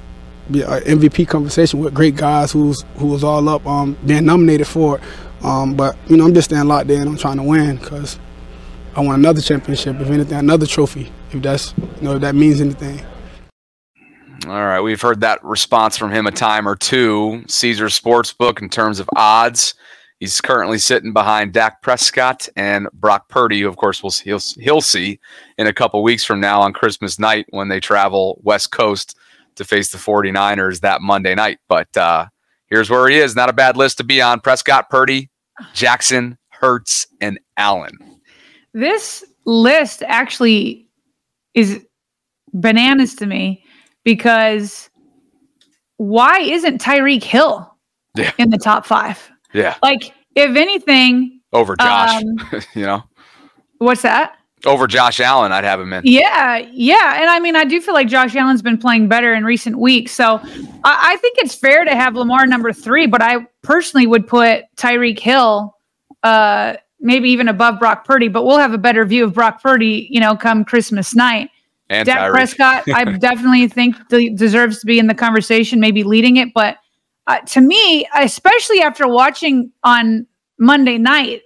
[0.52, 4.68] be an MVP conversation with great guys who's who was all up um, being nominated
[4.68, 5.04] for it.
[5.46, 7.08] Um, but you know, I'm just staying locked in.
[7.08, 8.20] I'm trying to win because
[8.96, 12.60] I want another championship, if anything, another trophy, if that's you know if that means
[12.60, 13.02] anything.
[14.46, 17.46] All right, we've heard that response from him a time or two.
[17.48, 19.76] Caesar Sportsbook in terms of odds
[20.24, 24.80] He's currently sitting behind Dak Prescott and Brock Purdy, who, of course, we'll, he'll, he'll
[24.80, 25.20] see
[25.58, 29.18] in a couple weeks from now on Christmas night when they travel West Coast
[29.56, 31.60] to face the 49ers that Monday night.
[31.68, 32.28] But uh,
[32.68, 33.36] here's where he is.
[33.36, 34.40] Not a bad list to be on.
[34.40, 35.30] Prescott, Purdy,
[35.74, 37.92] Jackson, Hurts, and Allen.
[38.74, 40.88] This list actually
[41.54, 41.86] is
[42.54, 43.66] bananas to me
[44.06, 44.90] because
[45.98, 47.76] why isn't Tyreek Hill
[48.16, 48.32] yeah.
[48.38, 49.33] in the top five?
[49.54, 49.78] Yeah.
[49.82, 53.04] Like, if anything, over Josh, um, you know,
[53.78, 54.38] what's that?
[54.66, 56.04] Over Josh Allen, I'd have him in.
[56.06, 59.44] Yeah, yeah, and I mean, I do feel like Josh Allen's been playing better in
[59.44, 60.40] recent weeks, so
[60.84, 63.06] I, I think it's fair to have Lamar number three.
[63.06, 65.76] But I personally would put Tyreek Hill,
[66.24, 68.30] uh, maybe even above Brock Purdy.
[68.30, 71.50] But we'll have a better view of Brock Purdy, you know, come Christmas night.
[71.90, 76.54] And Dak Prescott, I definitely think deserves to be in the conversation, maybe leading it,
[76.54, 76.78] but
[77.28, 80.28] uh, to me, especially after watching on
[80.60, 81.42] Monday night,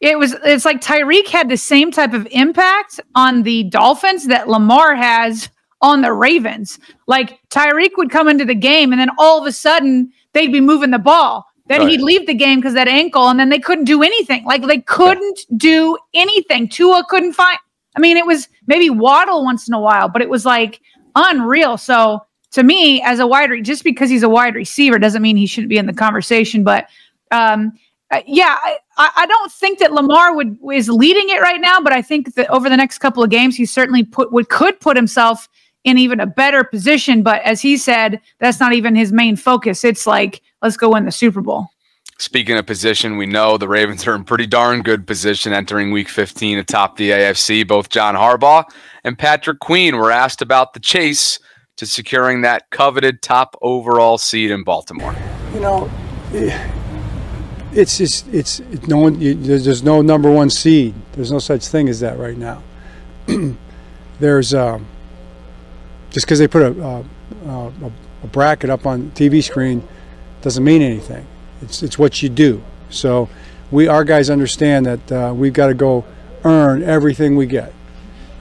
[0.00, 4.48] it was it's like Tyreek had the same type of impact on the Dolphins that
[4.48, 5.48] Lamar has
[5.80, 6.78] on the Ravens.
[7.06, 10.60] Like Tyreek would come into the game and then all of a sudden they'd be
[10.60, 11.46] moving the ball.
[11.66, 11.90] Then right.
[11.90, 14.44] he'd leave the game because that ankle, and then they couldn't do anything.
[14.44, 16.68] Like they couldn't do anything.
[16.68, 17.58] Tua couldn't find.
[17.96, 20.80] I mean, it was maybe Waddle once in a while, but it was like
[21.14, 21.78] unreal.
[21.78, 22.20] So
[22.54, 25.68] to me, as a wide, just because he's a wide receiver doesn't mean he shouldn't
[25.68, 26.62] be in the conversation.
[26.62, 26.88] But
[27.32, 27.72] um,
[28.12, 31.80] uh, yeah, I, I, don't think that Lamar would is leading it right now.
[31.80, 34.78] But I think that over the next couple of games, he certainly put would could
[34.78, 35.48] put himself
[35.82, 37.24] in even a better position.
[37.24, 39.82] But as he said, that's not even his main focus.
[39.82, 41.66] It's like let's go win the Super Bowl.
[42.20, 46.08] Speaking of position, we know the Ravens are in pretty darn good position entering Week
[46.08, 47.66] 15 atop the AFC.
[47.66, 48.64] Both John Harbaugh
[49.02, 51.40] and Patrick Queen were asked about the chase
[51.76, 55.14] to securing that coveted top overall seed in Baltimore?
[55.54, 55.90] You know,
[57.72, 59.20] it's just it's no one.
[59.20, 60.94] You, there's no number one seed.
[61.12, 62.62] There's no such thing as that right now.
[64.20, 64.86] there's um,
[66.10, 67.04] just because they put a, a,
[67.48, 67.72] a,
[68.22, 69.86] a bracket up on TV screen
[70.42, 71.26] doesn't mean anything.
[71.62, 72.62] It's it's what you do.
[72.90, 73.28] So
[73.70, 76.04] we our guys understand that uh, we've got to go
[76.44, 77.72] earn everything we get,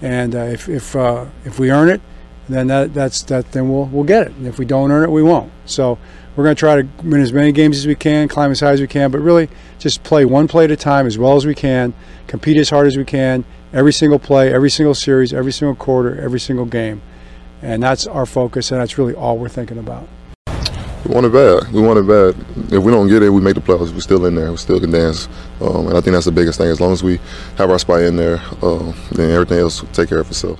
[0.01, 2.01] and uh, if if uh, if we earn it,
[2.49, 3.51] then that, that's that.
[3.51, 4.33] Then we'll we'll get it.
[4.33, 5.51] And if we don't earn it, we won't.
[5.65, 5.97] So
[6.35, 8.71] we're going to try to win as many games as we can, climb as high
[8.71, 11.45] as we can, but really just play one play at a time as well as
[11.45, 11.93] we can,
[12.27, 16.19] compete as hard as we can, every single play, every single series, every single quarter,
[16.19, 17.01] every single game,
[17.61, 20.07] and that's our focus, and that's really all we're thinking about.
[21.05, 21.71] We want it bad.
[21.71, 22.73] We want it bad.
[22.73, 23.93] If we don't get it, we make the playoffs.
[23.93, 24.49] We're still in there.
[24.49, 25.27] We still can dance,
[25.61, 26.69] um, and I think that's the biggest thing.
[26.69, 27.19] As long as we
[27.57, 30.59] have our spot in there, uh, then everything else will take care of itself.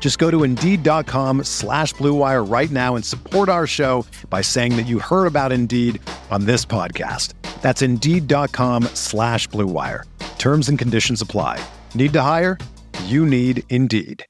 [0.00, 4.86] Just go to Indeed.com slash BlueWire right now and support our show by saying that
[4.86, 7.34] you heard about Indeed on this podcast.
[7.60, 10.04] That's Indeed.com slash BlueWire.
[10.38, 11.62] Terms and conditions apply.
[11.94, 12.58] Need to hire?
[13.04, 14.24] You need Indeed.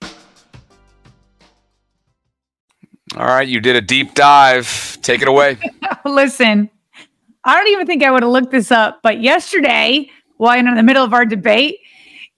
[3.16, 4.98] All right, you did a deep dive.
[5.02, 5.58] Take it away.
[6.04, 6.70] Listen,
[7.44, 10.82] I don't even think I would have looked this up, but yesterday, while in the
[10.82, 11.78] middle of our debate,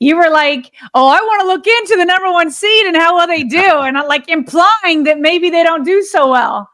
[0.02, 3.16] you were like, "Oh, I want to look into the number one seed and how
[3.16, 6.68] well they do," and I'm like implying that maybe they don't do so well.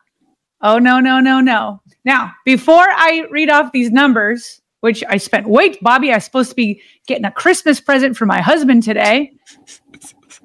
[0.63, 1.81] Oh no, no, no, no.
[2.05, 6.57] Now, before I read off these numbers, which I spent wait, Bobby, I'm supposed to
[6.57, 9.33] be getting a Christmas present for my husband today.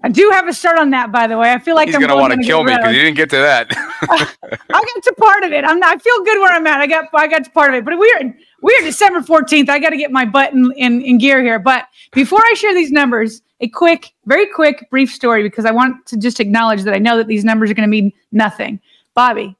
[0.05, 1.53] I do have a start on that, by the way.
[1.53, 3.37] I feel like He's I'm gonna want to kill me because you didn't get to
[3.37, 3.67] that.
[3.71, 4.27] I
[4.69, 5.63] got to part of it.
[5.63, 5.95] I'm not.
[5.95, 6.81] I feel good where I'm at.
[6.81, 7.05] I got.
[7.13, 7.85] I got to part of it.
[7.85, 9.69] But we're we're December 14th.
[9.69, 11.59] I got to get my butt in, in in gear here.
[11.59, 16.05] But before I share these numbers, a quick, very quick, brief story because I want
[16.07, 18.79] to just acknowledge that I know that these numbers are going to mean nothing.
[19.13, 19.55] Bobby,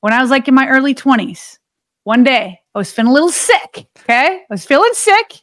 [0.00, 1.58] when I was like in my early 20s,
[2.02, 3.86] one day I was feeling a little sick.
[4.00, 5.40] Okay, I was feeling sick.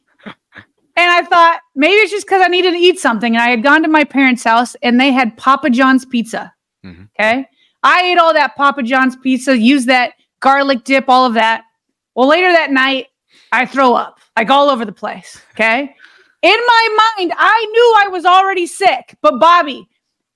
[0.98, 3.36] And I thought maybe it's just because I needed to eat something.
[3.36, 6.54] And I had gone to my parents' house and they had Papa John's pizza.
[6.86, 7.04] Mm-hmm.
[7.20, 7.46] Okay.
[7.84, 11.66] I ate all that Papa John's pizza, used that garlic dip, all of that.
[12.16, 13.08] Well, later that night,
[13.52, 15.42] I throw up like all over the place.
[15.52, 15.96] Okay.
[16.42, 19.88] In my mind, I knew I was already sick, but Bobby,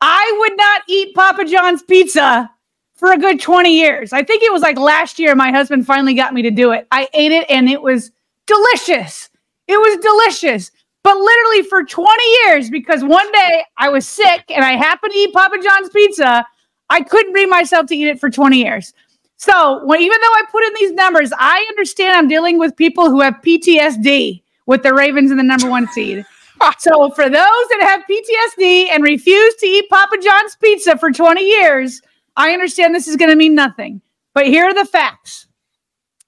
[0.02, 2.50] I would not eat Papa John's pizza
[2.96, 4.12] for a good 20 years.
[4.12, 6.88] I think it was like last year, my husband finally got me to do it.
[6.92, 8.12] I ate it and it was
[8.46, 9.30] delicious.
[9.68, 10.72] It was delicious.
[11.04, 15.18] But literally for 20 years, because one day I was sick and I happened to
[15.18, 16.46] eat Papa John's pizza,
[16.90, 18.94] I couldn't bring myself to eat it for 20 years.
[19.40, 23.10] So when, even though I put in these numbers, I understand I'm dealing with people
[23.10, 26.26] who have PTSD with the Ravens in the number one seed.
[26.78, 31.42] so for those that have PTSD and refuse to eat Papa John's pizza for 20
[31.42, 32.02] years,
[32.36, 34.02] I understand this is going to mean nothing.
[34.34, 35.48] But here are the facts.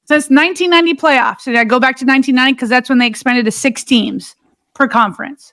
[0.06, 3.52] Since 1990 playoffs, and I go back to 1990 because that's when they expanded to
[3.52, 4.38] six teams
[4.74, 5.52] per conference.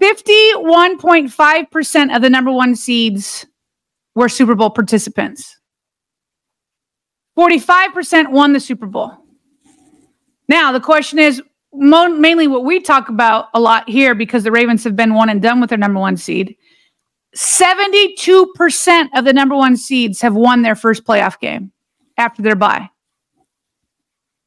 [0.00, 3.44] 51.5% of the number one seeds
[4.14, 5.53] were Super Bowl participants.
[7.38, 9.12] 45% won the Super Bowl.
[10.48, 11.42] Now, the question is
[11.72, 15.28] mo- mainly what we talk about a lot here because the Ravens have been one
[15.28, 16.56] and done with their number one seed.
[17.36, 21.72] 72% of the number one seeds have won their first playoff game
[22.16, 22.88] after their bye.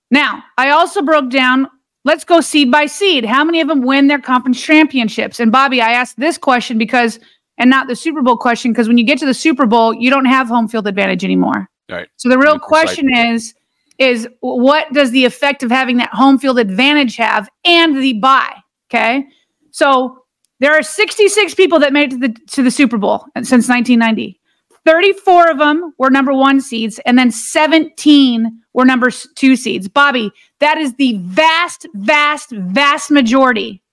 [0.10, 1.68] Now, I also broke down,
[2.06, 3.26] let's go seed by seed.
[3.26, 5.42] How many of them win their conference championships?
[5.42, 7.20] And Bobby, I asked this question because,
[7.58, 10.10] and not the Super Bowl question, because when you get to the Super Bowl, you
[10.10, 11.70] don't have home field advantage anymore.
[11.90, 12.08] Right.
[12.18, 13.54] So the real question is,
[13.98, 18.56] is what does the effect of having that home field advantage have and the bye?
[18.90, 19.26] Okay.
[19.72, 20.24] So
[20.60, 24.40] there are 66 people that made it to the to the Super Bowl since 1990.
[24.86, 29.90] 34 of them were number one seeds, and then 17 were number two seeds.
[29.90, 33.84] Bobby, that is the vast, vast, vast majority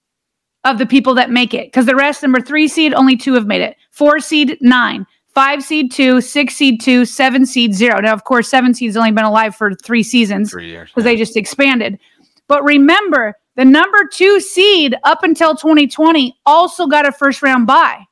[0.62, 1.66] of the people that make it.
[1.66, 3.76] Because the rest, number three seed, only two have made it.
[3.90, 5.04] Four seed, nine.
[5.34, 6.20] Five seed, two.
[6.20, 7.04] Six seed, two.
[7.04, 8.00] Seven seed, zero.
[8.00, 10.52] Now, of course, seven seed's only been alive for three seasons
[10.86, 11.98] because they just expanded.
[12.46, 18.04] But remember, the number two seed up until 2020 also got a first round bye.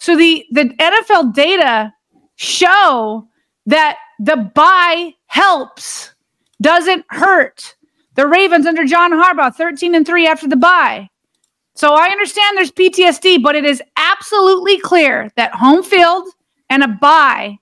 [0.00, 1.92] So the the NFL data
[2.36, 3.28] show
[3.66, 6.14] that the bye helps,
[6.60, 7.76] doesn't hurt.
[8.14, 11.08] The Ravens under John Harbaugh, 13 and 3 after the bye.
[11.74, 16.28] So I understand there's PTSD, but it is absolutely clear that home field
[16.68, 17.58] and a bye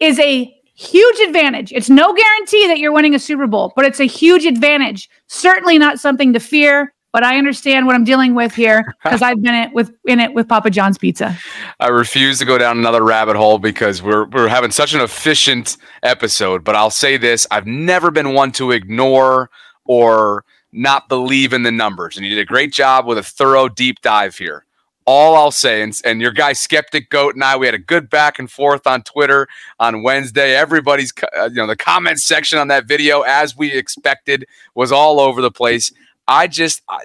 [0.00, 1.72] is a Huge advantage.
[1.72, 5.10] It's no guarantee that you're winning a Super Bowl, but it's a huge advantage.
[5.26, 9.42] Certainly not something to fear but I understand what I'm dealing with here because I've
[9.42, 11.36] been it with in it with Papa John's Pizza.
[11.80, 15.78] I refuse to go down another rabbit hole because we're we're having such an efficient
[16.02, 16.64] episode.
[16.64, 19.50] But I'll say this: I've never been one to ignore
[19.84, 23.68] or not believe in the numbers, and you did a great job with a thorough
[23.68, 24.64] deep dive here.
[25.06, 28.10] All I'll say, and, and your guy Skeptic Goat and I, we had a good
[28.10, 29.48] back and forth on Twitter
[29.80, 30.54] on Wednesday.
[30.54, 35.18] Everybody's, uh, you know, the comment section on that video, as we expected, was all
[35.18, 35.92] over the place.
[36.26, 37.04] I just I,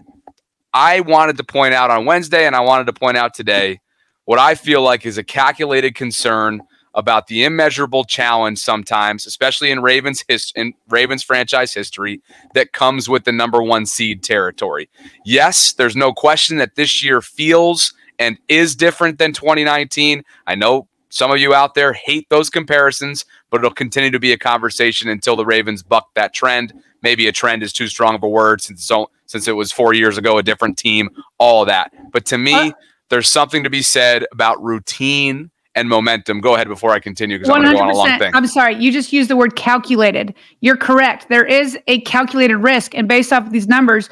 [0.73, 3.79] I wanted to point out on Wednesday and I wanted to point out today
[4.25, 6.61] what I feel like is a calculated concern
[6.93, 12.21] about the immeasurable challenge sometimes, especially in Ravens his, in Ravens franchise history,
[12.53, 14.89] that comes with the number one seed territory.
[15.25, 20.23] Yes, there's no question that this year feels and is different than 2019.
[20.45, 24.33] I know some of you out there hate those comparisons, but it'll continue to be
[24.33, 28.23] a conversation until the Ravens buck that trend maybe a trend is too strong of
[28.23, 28.89] a word since
[29.27, 31.91] since it was four years ago, a different team, all that.
[32.11, 32.71] But to me, uh,
[33.09, 36.41] there's something to be said about routine and momentum.
[36.41, 38.33] Go ahead before I continue because I'm going to go on a long thing.
[38.33, 40.35] I'm sorry, you just used the word calculated.
[40.61, 41.29] You're correct.
[41.29, 44.09] There is a calculated risk, and based off of these numbers,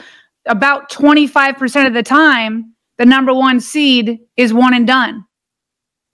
[0.47, 5.25] about 25% of the time, the number one seed is one and done.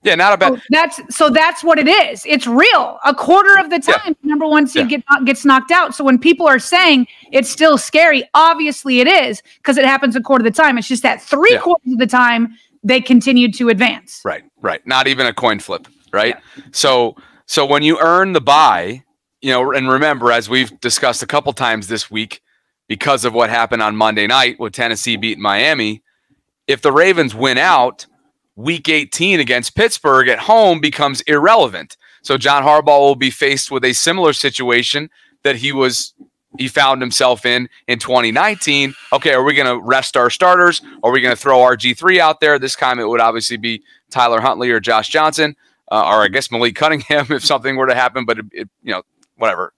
[0.03, 0.53] Yeah, not a bad.
[0.53, 2.23] So that's so that's what it is.
[2.25, 2.99] It's real.
[3.03, 4.13] A quarter of the time, yeah.
[4.23, 4.99] number one seed yeah.
[4.99, 5.95] get, gets knocked out.
[5.95, 10.21] So when people are saying it's still scary, obviously it is because it happens a
[10.21, 10.77] quarter of the time.
[10.77, 11.61] It's just that three yeah.
[11.61, 12.55] quarters of the time
[12.87, 14.21] they continued to advance.
[14.23, 14.85] Right, right.
[14.87, 15.87] Not even a coin flip.
[16.13, 16.37] Right.
[16.71, 19.03] So so when you earn the bye,
[19.41, 22.41] you know, and remember as we've discussed a couple times this week,
[22.87, 26.01] because of what happened on Monday night with Tennessee beating Miami,
[26.67, 28.05] if the Ravens win out
[28.55, 31.97] week 18 against Pittsburgh at home becomes irrelevant.
[32.23, 35.09] So John Harbaugh will be faced with a similar situation
[35.43, 36.13] that he was
[36.57, 38.93] he found himself in in 2019.
[39.13, 40.81] Okay, are we going to rest our starters?
[41.03, 42.59] Are we going to throw RG3 out there?
[42.59, 45.55] This time it would obviously be Tyler Huntley or Josh Johnson,
[45.91, 48.25] uh, or I guess Malik Cunningham if something were to happen.
[48.25, 49.03] But it, it, you know,
[49.37, 49.73] whatever.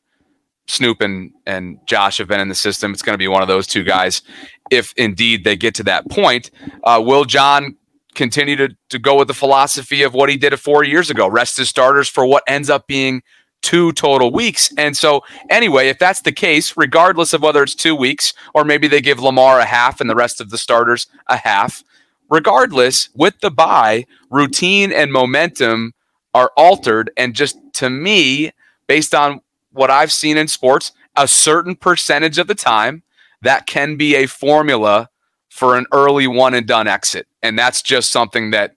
[0.67, 2.93] Snoop and, and Josh have been in the system.
[2.93, 4.21] It's going to be one of those two guys
[4.69, 6.51] if indeed they get to that point.
[6.83, 7.75] Uh, will John
[8.15, 11.57] continue to, to go with the philosophy of what he did four years ago rest
[11.57, 13.21] his starters for what ends up being
[13.61, 14.71] two total weeks.
[14.77, 18.87] And so, anyway, if that's the case, regardless of whether it's two weeks or maybe
[18.87, 21.83] they give Lamar a half and the rest of the starters a half,
[22.29, 25.93] regardless, with the bye, routine and momentum
[26.33, 27.11] are altered.
[27.17, 28.51] And just to me,
[28.87, 29.41] based on
[29.71, 33.03] what I've seen in sports, a certain percentage of the time,
[33.41, 35.09] that can be a formula
[35.49, 37.27] for an early one and done exit.
[37.41, 38.73] And that's just something that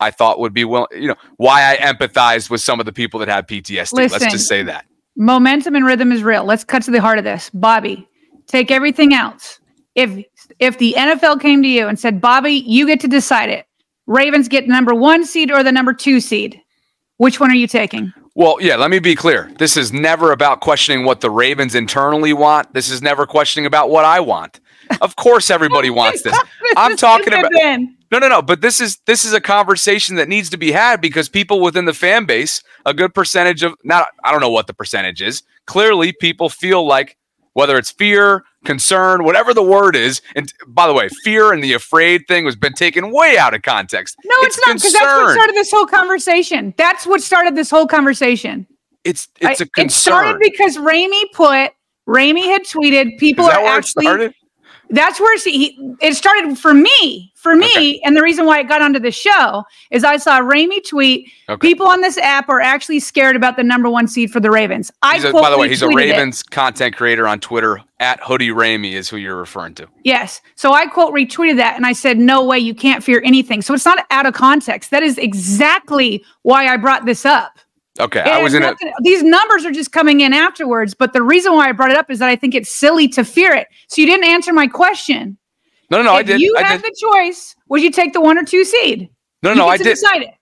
[0.00, 3.20] I thought would be well, you know, why I empathized with some of the people
[3.20, 3.92] that had PTSD.
[3.92, 4.86] Listen, Let's just say that.
[5.16, 6.44] Momentum and rhythm is real.
[6.44, 7.50] Let's cut to the heart of this.
[7.52, 8.08] Bobby,
[8.46, 9.60] take everything else.
[9.94, 10.24] If
[10.58, 13.66] if the NFL came to you and said, "Bobby, you get to decide it.
[14.06, 16.60] Ravens get number 1 seed or the number 2 seed.
[17.16, 19.50] Which one are you taking?" Well, yeah, let me be clear.
[19.58, 22.72] This is never about questioning what the Ravens internally want.
[22.72, 24.60] This is never questioning about what I want.
[25.00, 26.38] Of course, everybody wants this.
[26.76, 27.50] I'm talking about.
[28.10, 28.42] No, no, no.
[28.42, 31.84] But this is this is a conversation that needs to be had because people within
[31.84, 35.42] the fan base, a good percentage of not I don't know what the percentage is.
[35.66, 37.16] Clearly, people feel like
[37.52, 40.22] whether it's fear, concern, whatever the word is.
[40.36, 43.62] And by the way, fear and the afraid thing has been taken way out of
[43.62, 44.16] context.
[44.24, 46.74] No, it's, it's not because that's what started this whole conversation.
[46.76, 48.66] That's what started this whole conversation.
[49.04, 49.86] It's it's a concern.
[49.86, 51.72] It started because Ramey put
[52.08, 54.32] Ramey had tweeted people are actually
[54.90, 57.32] that's where she, he, it started for me.
[57.34, 58.00] For me, okay.
[58.04, 61.30] and the reason why it got onto the show is I saw Ramey tweet.
[61.48, 61.68] Okay.
[61.68, 64.90] People on this app are actually scared about the number one seed for the Ravens.
[65.02, 66.50] I a, by the way, he's a Ravens it.
[66.50, 67.80] content creator on Twitter.
[68.00, 69.88] At Hoodie Ramey is who you're referring to.
[70.04, 70.40] Yes.
[70.56, 73.74] So I quote retweeted that, and I said, "No way, you can't fear anything." So
[73.74, 74.90] it's not out of context.
[74.90, 77.58] That is exactly why I brought this up.
[78.00, 81.52] Okay, I was in a- These numbers are just coming in afterwards, but the reason
[81.52, 83.66] why I brought it up is that I think it's silly to fear it.
[83.88, 85.36] So you didn't answer my question.
[85.90, 86.40] No, no, no, I did.
[86.40, 86.92] You I had did.
[86.92, 87.56] the choice.
[87.68, 89.08] Would you take the one or two seed?
[89.42, 89.84] No, no, no I did.
[89.84, 90.34] Decide it.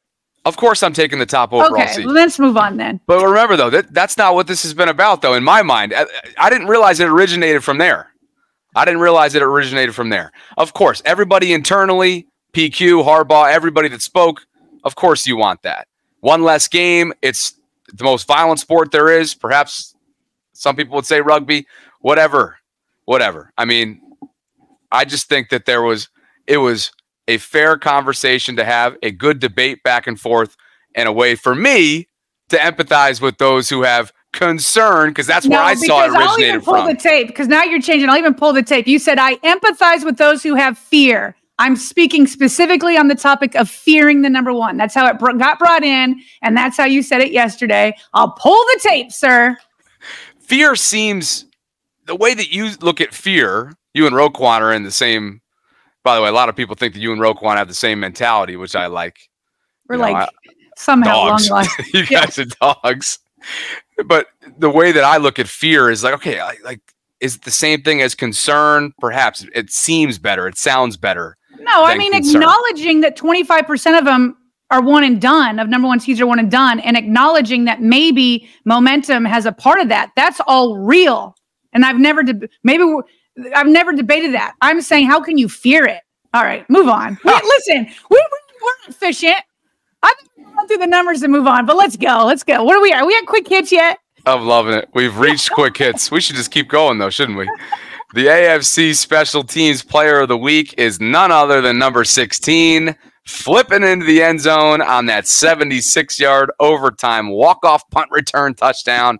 [0.44, 2.06] Of course, I'm taking the top overall okay, seed.
[2.06, 3.00] Well, let's move on then.
[3.06, 5.34] But remember, though, that that's not what this has been about, though.
[5.34, 6.06] In my mind, I,
[6.38, 8.12] I didn't realize it originated from there.
[8.76, 10.30] I didn't realize it originated from there.
[10.56, 14.46] Of course, everybody internally, PQ, Harbaugh, everybody that spoke,
[14.84, 15.88] of course, you want that.
[16.26, 17.12] One less game.
[17.22, 17.54] It's
[17.94, 19.32] the most violent sport there is.
[19.32, 19.94] Perhaps
[20.54, 21.68] some people would say rugby,
[22.00, 22.58] whatever,
[23.04, 23.52] whatever.
[23.56, 24.00] I mean,
[24.90, 26.08] I just think that there was,
[26.48, 26.90] it was
[27.28, 30.56] a fair conversation to have, a good debate back and forth,
[30.96, 32.08] and a way for me
[32.48, 36.40] to empathize with those who have concern because that's where I saw it because I'll
[36.40, 36.86] even originated pull from.
[36.88, 38.08] the tape because now you're changing.
[38.08, 38.88] I'll even pull the tape.
[38.88, 41.36] You said I empathize with those who have fear.
[41.58, 44.76] I'm speaking specifically on the topic of fearing the number one.
[44.76, 47.96] That's how it br- got brought in, and that's how you said it yesterday.
[48.14, 49.56] I'll pull the tape, sir.
[50.38, 51.46] fear seems
[52.04, 53.72] the way that you look at fear.
[53.94, 55.40] You and Roquan are in the same.
[56.04, 57.98] By the way, a lot of people think that you and Roquan have the same
[58.00, 59.16] mentality, which I like.
[59.88, 61.50] We're You know, like I- somehow long dogs.
[61.50, 61.70] life.
[61.94, 63.18] you guys are dogs.
[64.04, 64.26] But
[64.58, 66.80] the way that I look at fear is like, okay, I, like,
[67.20, 68.92] is it the same thing as concern?
[69.00, 70.46] Perhaps it seems better.
[70.46, 71.36] It sounds better.
[71.60, 72.42] No, I mean concern.
[72.42, 74.36] acknowledging that 25% of them
[74.70, 77.80] are one and done of number one seeds are one and done, and acknowledging that
[77.80, 80.10] maybe momentum has a part of that.
[80.16, 81.36] That's all real.
[81.72, 82.84] And I've never deb- maybe
[83.54, 84.54] I've never debated that.
[84.60, 86.00] I'm saying, how can you fear it?
[86.34, 87.18] All right, move on.
[87.24, 89.36] Wait, listen, we, we, we're efficient.
[90.02, 90.14] I'm
[90.56, 92.24] run through the numbers and move on, but let's go.
[92.26, 92.62] Let's go.
[92.64, 92.92] What are we?
[92.92, 93.98] Are we at quick hits yet?
[94.24, 94.88] I'm loving it.
[94.94, 96.10] We've reached quick hits.
[96.10, 97.48] We should just keep going, though, shouldn't we?
[98.16, 102.96] The AFC Special Teams Player of the Week is none other than number 16,
[103.26, 109.18] flipping into the end zone on that 76 yard overtime walk off punt return touchdown.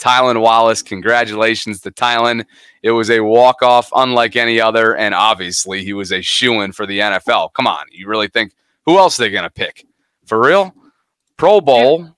[0.00, 2.44] Tylan Wallace, congratulations to Tylan.
[2.82, 6.72] It was a walk off unlike any other, and obviously he was a shoe in
[6.72, 7.52] for the NFL.
[7.52, 8.54] Come on, you really think
[8.86, 9.86] who else are they going to pick?
[10.26, 10.74] For real?
[11.36, 12.08] Pro Bowl.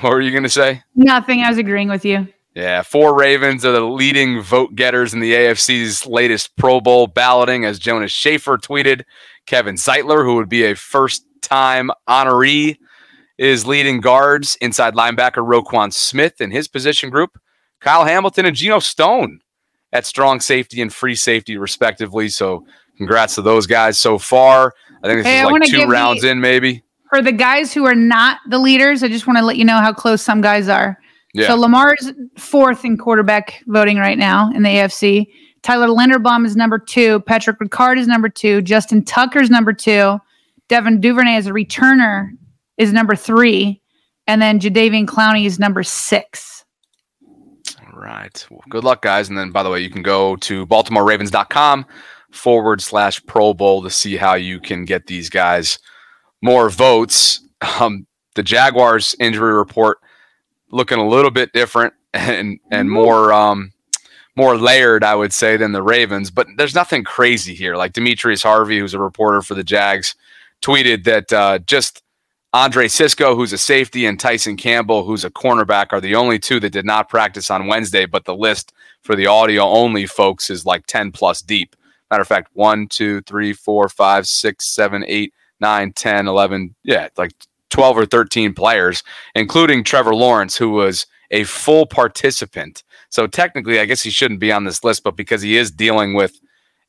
[0.00, 0.82] What were you going to say?
[0.94, 1.42] Nothing.
[1.42, 2.26] I was agreeing with you.
[2.54, 7.64] Yeah, four Ravens are the leading vote getters in the AFC's latest Pro Bowl balloting,
[7.64, 9.02] as Jonas Shaffer tweeted.
[9.46, 12.78] Kevin Zeitler, who would be a first time honoree,
[13.38, 14.56] is leading guards.
[14.60, 17.38] Inside linebacker Roquan Smith in his position group.
[17.80, 19.40] Kyle Hamilton and Geno Stone
[19.92, 22.28] at strong safety and free safety, respectively.
[22.28, 22.64] So,
[22.96, 24.72] congrats to those guys so far.
[25.02, 26.84] I think this Hey, is like two rounds the- in, maybe.
[27.10, 29.78] For the guys who are not the leaders, I just want to let you know
[29.78, 30.98] how close some guys are.
[31.34, 31.48] Yeah.
[31.48, 35.26] So Lamar's fourth in quarterback voting right now in the AFC.
[35.62, 37.20] Tyler Linderbaum is number two.
[37.20, 38.62] Patrick Ricard is number two.
[38.62, 40.18] Justin Tucker's number two.
[40.68, 42.30] Devin Duvernay as a returner
[42.78, 43.80] is number three.
[44.26, 46.64] And then Jadeveon Clowney is number six.
[47.80, 48.46] All right.
[48.50, 49.28] Well, good luck, guys.
[49.28, 51.86] And then, by the way, you can go to BaltimoreRavens.com
[52.30, 55.78] forward slash Pro Bowl to see how you can get these guys
[56.42, 57.40] more votes.
[57.80, 59.98] Um, the Jaguars injury report
[60.74, 63.72] looking a little bit different and and more um,
[64.36, 66.30] more layered, I would say, than the Ravens.
[66.30, 67.76] But there's nothing crazy here.
[67.76, 70.14] Like Demetrius Harvey, who's a reporter for the Jags,
[70.62, 72.02] tweeted that uh, just
[72.52, 76.60] Andre Cisco, who's a safety, and Tyson Campbell, who's a cornerback, are the only two
[76.60, 78.06] that did not practice on Wednesday.
[78.06, 78.72] But the list
[79.02, 81.76] for the audio only folks is like 10 plus deep.
[82.10, 86.74] Matter of fact, one, two, three, four, five, six, seven, eight, nine, 10, 11.
[86.84, 87.32] Yeah, like
[87.74, 89.02] 12 or 13 players,
[89.34, 92.84] including Trevor Lawrence, who was a full participant.
[93.10, 96.14] So technically, I guess he shouldn't be on this list, but because he is dealing
[96.14, 96.38] with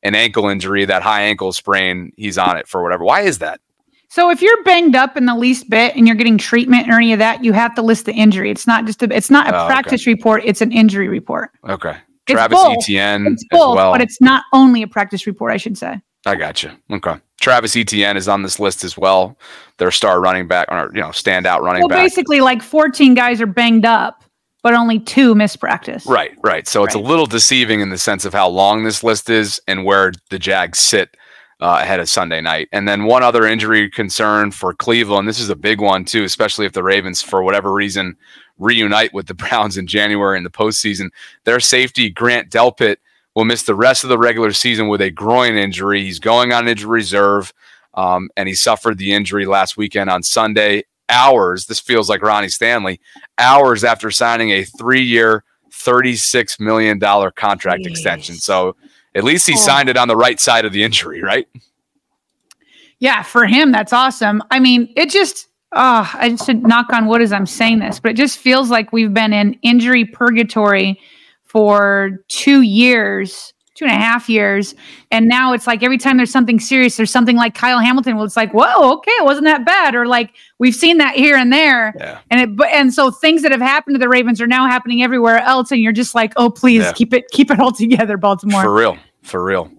[0.04, 3.02] an ankle injury, that high ankle sprain, he's on it for whatever.
[3.04, 3.60] Why is that?
[4.10, 7.12] So if you're banged up in the least bit and you're getting treatment or any
[7.12, 8.52] of that, you have to list the injury.
[8.52, 9.66] It's not just a it's not a Oh, okay.
[9.74, 11.50] practice report, it's an injury report.
[11.68, 11.96] Okay.
[12.28, 12.76] It's Travis both.
[12.82, 13.90] Etienne It's as both, well.
[13.92, 16.00] but it's not only a practice report, I should say.
[16.26, 16.72] I got you.
[16.90, 17.14] Okay.
[17.40, 19.38] Travis Etienne is on this list as well.
[19.78, 21.96] Their star running back, or you know, standout running Well, back.
[21.96, 24.24] Well, basically, like 14 guys are banged up,
[24.62, 26.04] but only two missed practice.
[26.06, 26.66] Right, right.
[26.66, 29.84] So it's a little deceiving in the sense of how long this list is and
[29.84, 31.16] where the Jags sit
[31.60, 32.68] uh, ahead of Sunday night.
[32.72, 35.28] And then one other injury concern for Cleveland.
[35.28, 38.16] This is a big one too, especially if the Ravens, for whatever reason,
[38.58, 41.10] reunite with the Browns in January in the postseason.
[41.44, 42.96] Their safety Grant Delpit
[43.36, 46.02] will miss the rest of the regular season with a groin injury.
[46.02, 47.52] He's going on injury reserve,
[47.94, 50.84] um, and he suffered the injury last weekend on Sunday.
[51.10, 52.98] Hours, this feels like Ronnie Stanley,
[53.38, 56.98] hours after signing a three year, $36 million
[57.36, 58.34] contract extension.
[58.36, 58.74] So
[59.14, 59.56] at least he Oh.
[59.56, 61.46] signed it on the right side of the injury, right?
[62.98, 64.42] Yeah, for him, that's awesome.
[64.50, 68.12] I mean, it just, oh, I should knock on wood as I'm saying this, but
[68.12, 70.98] it just feels like we've been in injury purgatory
[71.56, 74.74] for two years, two and a half years.
[75.10, 78.16] And now it's like every time there's something serious, there's something like Kyle Hamilton.
[78.16, 79.94] Well, it's like, whoa, okay, it wasn't that bad.
[79.94, 81.94] Or like we've seen that here and there.
[81.96, 82.18] Yeah.
[82.30, 85.02] And it, but, and so things that have happened to the Ravens are now happening
[85.02, 85.70] everywhere else.
[85.72, 86.92] And you're just like, oh, please Yeah.
[86.92, 88.60] keep it, keep it all together, Baltimore.
[88.62, 88.98] For real.
[89.22, 89.70] For real.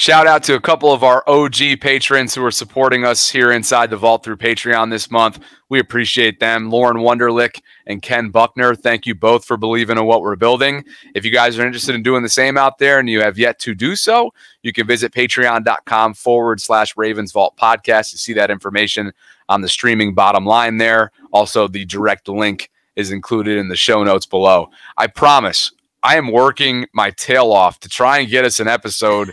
[0.00, 3.90] Shout out to a couple of our OG patrons who are supporting us here inside
[3.90, 5.40] the vault through Patreon this month.
[5.68, 6.70] We appreciate them.
[6.70, 10.86] Lauren Wunderlich and Ken Buckner, thank you both for believing in what we're building.
[11.14, 13.58] If you guys are interested in doing the same out there and you have yet
[13.58, 14.32] to do so,
[14.62, 19.12] you can visit patreon.com forward slash Ravens Vault podcast to see that information
[19.50, 21.12] on the streaming bottom line there.
[21.30, 24.70] Also, the direct link is included in the show notes below.
[24.96, 25.72] I promise
[26.02, 29.30] I am working my tail off to try and get us an episode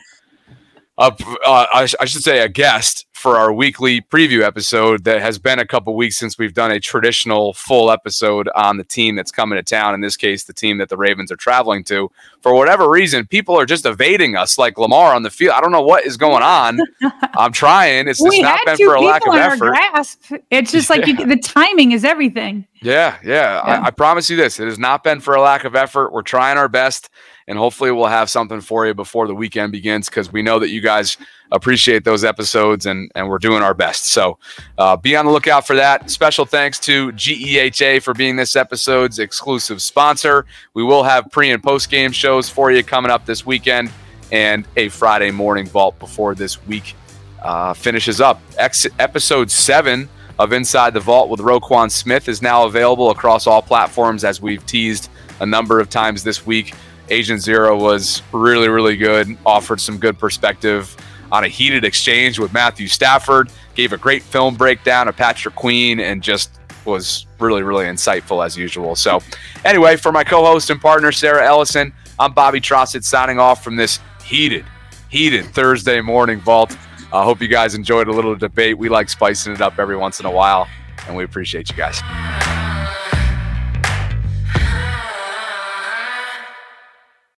[0.98, 5.38] uh, I, sh- I, should say a guest for our weekly preview episode that has
[5.40, 9.32] been a couple weeks since we've done a traditional full episode on the team that's
[9.32, 12.10] coming to town in this case the team that the ravens are traveling to.
[12.42, 15.54] For whatever reason people are just evading us like lamar on the field.
[15.54, 16.80] I don't know what is going on.
[17.38, 18.08] I'm trying.
[18.08, 19.70] It's, it's not been for a lack of effort.
[19.70, 20.32] grasp.
[20.50, 21.20] it's just like yeah.
[21.20, 22.66] you, the timing is everything.
[22.82, 23.62] Yeah yeah, yeah.
[23.62, 24.60] I, I promise you this.
[24.60, 26.12] It has not been for a lack of effort.
[26.12, 27.10] We're trying our best
[27.48, 30.70] and hopefully we'll have something for you before the weekend begins because we know that
[30.70, 31.18] you guys
[31.52, 34.06] appreciate those episodes and and we're doing our best.
[34.06, 34.38] So
[34.78, 36.10] uh, be on the lookout for that.
[36.10, 40.46] Special thanks to GEHA for being this episode's exclusive sponsor.
[40.74, 43.92] We will have pre and post game shows for you coming up this weekend
[44.32, 46.96] and a Friday morning vault before this week
[47.42, 48.42] uh, finishes up.
[48.58, 53.62] Ex- episode seven of Inside the Vault with Roquan Smith is now available across all
[53.62, 56.74] platforms as we've teased a number of times this week.
[57.10, 60.96] Agent Zero was really, really good, offered some good perspective
[61.32, 66.00] on a heated exchange with Matthew Stafford, gave a great film breakdown of Patrick Queen,
[66.00, 66.52] and just
[66.86, 68.96] was really, really insightful as usual.
[68.96, 69.22] So,
[69.66, 73.76] anyway, for my co host and partner, Sarah Ellison, I'm Bobby Trosset signing off from
[73.76, 74.66] this heated,
[75.10, 76.76] heated Thursday morning vault.
[77.12, 78.78] I uh, hope you guys enjoyed a little debate.
[78.78, 80.68] We like spicing it up every once in a while,
[81.08, 82.02] and we appreciate you guys.